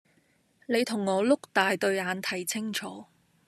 [0.65, 3.05] 你同我碌大對眼睇清楚